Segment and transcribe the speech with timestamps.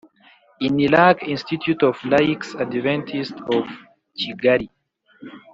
[0.67, 3.65] inilak institut of laics adventist of
[4.19, 4.67] kigali